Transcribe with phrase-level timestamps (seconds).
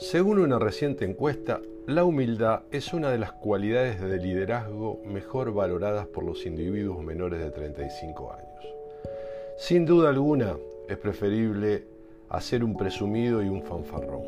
[0.00, 6.06] Según una reciente encuesta, la humildad es una de las cualidades de liderazgo mejor valoradas
[6.06, 8.74] por los individuos menores de 35 años.
[9.58, 10.56] Sin duda alguna,
[10.88, 11.84] es preferible
[12.30, 14.22] hacer un presumido y un fanfarrón.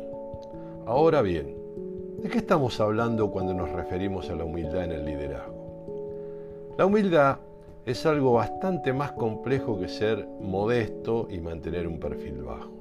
[0.85, 1.57] Ahora bien,
[2.21, 6.75] ¿de qué estamos hablando cuando nos referimos a la humildad en el liderazgo?
[6.77, 7.39] La humildad
[7.87, 12.71] es algo bastante más complejo que ser modesto y mantener un perfil bajo.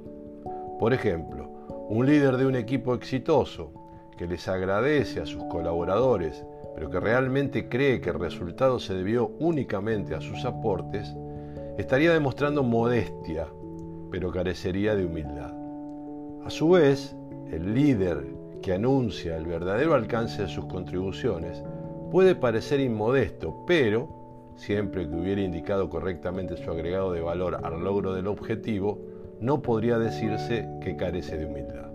[0.78, 1.61] Por ejemplo,
[1.92, 3.70] un líder de un equipo exitoso
[4.16, 6.42] que les agradece a sus colaboradores,
[6.74, 11.14] pero que realmente cree que el resultado se debió únicamente a sus aportes,
[11.76, 13.46] estaría demostrando modestia,
[14.10, 15.52] pero carecería de humildad.
[16.46, 17.14] A su vez,
[17.50, 18.24] el líder
[18.62, 21.62] que anuncia el verdadero alcance de sus contribuciones
[22.10, 24.08] puede parecer inmodesto, pero
[24.56, 28.98] siempre que hubiera indicado correctamente su agregado de valor al logro del objetivo,
[29.42, 31.90] no podría decirse que carece de humildad.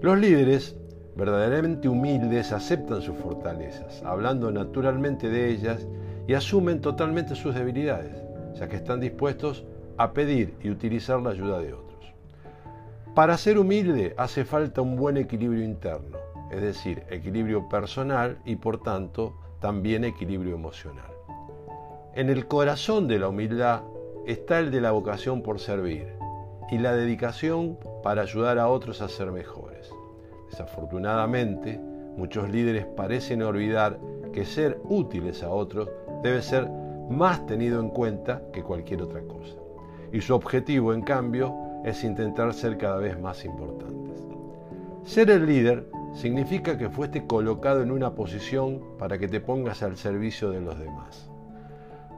[0.00, 0.74] Los líderes
[1.14, 5.86] verdaderamente humildes aceptan sus fortalezas, hablando naturalmente de ellas
[6.26, 8.16] y asumen totalmente sus debilidades,
[8.54, 9.66] ya que están dispuestos
[9.98, 12.14] a pedir y utilizar la ayuda de otros.
[13.14, 16.16] Para ser humilde hace falta un buen equilibrio interno,
[16.50, 21.10] es decir, equilibrio personal y por tanto también equilibrio emocional.
[22.14, 23.82] En el corazón de la humildad
[24.26, 26.20] está el de la vocación por servir
[26.70, 29.90] y la dedicación para ayudar a otros a ser mejores.
[30.50, 31.78] Desafortunadamente,
[32.16, 33.98] muchos líderes parecen olvidar
[34.32, 35.88] que ser útiles a otros
[36.22, 36.68] debe ser
[37.10, 39.56] más tenido en cuenta que cualquier otra cosa.
[40.12, 41.54] Y su objetivo, en cambio,
[41.84, 44.22] es intentar ser cada vez más importantes.
[45.04, 49.96] Ser el líder significa que fuiste colocado en una posición para que te pongas al
[49.96, 51.30] servicio de los demás.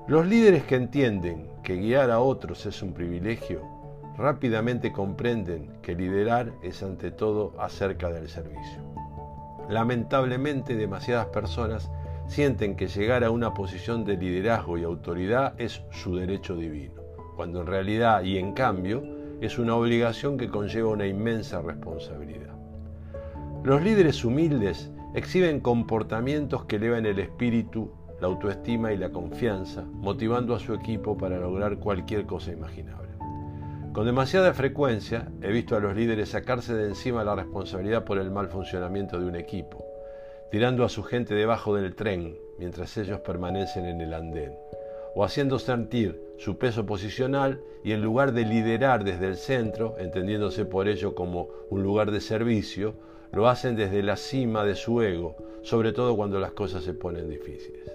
[0.08, 3.62] Los líderes que entienden que guiar a otros es un privilegio,
[4.16, 8.80] rápidamente comprenden que liderar es ante todo acerca del servicio.
[9.68, 11.90] Lamentablemente demasiadas personas
[12.26, 17.00] sienten que llegar a una posición de liderazgo y autoridad es su derecho divino,
[17.36, 19.02] cuando en realidad y en cambio
[19.40, 22.54] es una obligación que conlleva una inmensa responsabilidad.
[23.64, 27.90] Los líderes humildes exhiben comportamientos que elevan el espíritu
[28.22, 33.11] la autoestima y la confianza, motivando a su equipo para lograr cualquier cosa imaginable.
[33.92, 38.30] Con demasiada frecuencia he visto a los líderes sacarse de encima la responsabilidad por el
[38.30, 39.84] mal funcionamiento de un equipo,
[40.50, 44.56] tirando a su gente debajo del tren mientras ellos permanecen en el andén,
[45.14, 50.64] o haciendo sentir su peso posicional y en lugar de liderar desde el centro, entendiéndose
[50.64, 52.94] por ello como un lugar de servicio,
[53.30, 57.28] lo hacen desde la cima de su ego, sobre todo cuando las cosas se ponen
[57.28, 57.92] difíciles.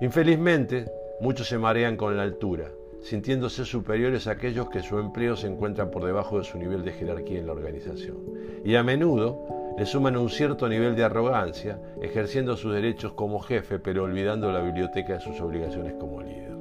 [0.00, 0.86] Infelizmente,
[1.20, 2.70] muchos se marean con la altura,
[3.00, 6.92] sintiéndose superiores a aquellos que su empleo se encuentra por debajo de su nivel de
[6.92, 8.16] jerarquía en la organización.
[8.64, 9.44] Y a menudo
[9.78, 14.60] le suman un cierto nivel de arrogancia, ejerciendo sus derechos como jefe, pero olvidando la
[14.60, 16.56] biblioteca de sus obligaciones como líder.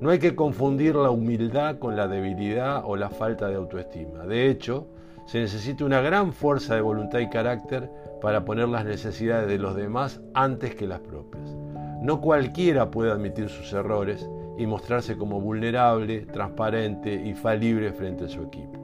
[0.00, 4.24] No hay que confundir la humildad con la debilidad o la falta de autoestima.
[4.24, 4.86] De hecho,
[5.26, 7.90] se necesita una gran fuerza de voluntad y carácter
[8.22, 11.54] para poner las necesidades de los demás antes que las propias.
[12.00, 14.26] No cualquiera puede admitir sus errores
[14.60, 18.78] y mostrarse como vulnerable, transparente y falible frente a su equipo.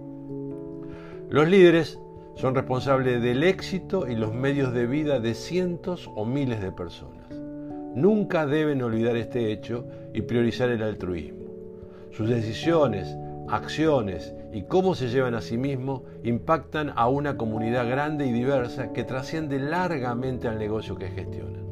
[1.28, 2.00] Los líderes
[2.34, 7.30] son responsables del éxito y los medios de vida de cientos o miles de personas.
[7.94, 11.44] Nunca deben olvidar este hecho y priorizar el altruismo.
[12.10, 13.14] Sus decisiones,
[13.46, 18.94] acciones y cómo se llevan a sí mismos impactan a una comunidad grande y diversa
[18.94, 21.65] que trasciende largamente al negocio que gestionan.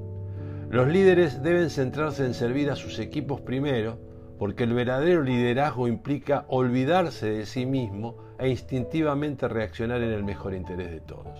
[0.75, 3.97] Los líderes deben centrarse en servir a sus equipos primero,
[4.41, 10.53] porque el verdadero liderazgo implica olvidarse de sí mismo e instintivamente reaccionar en el mejor
[10.53, 11.39] interés de todos.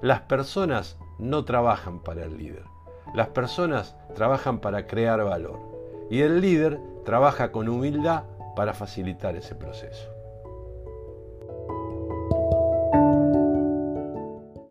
[0.00, 2.64] Las personas no trabajan para el líder,
[3.14, 5.60] las personas trabajan para crear valor
[6.10, 8.24] y el líder trabaja con humildad
[8.56, 10.13] para facilitar ese proceso.